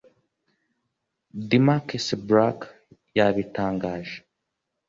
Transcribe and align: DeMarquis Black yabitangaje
DeMarquis 1.49 2.07
Black 2.27 2.59
yabitangaje 3.17 4.17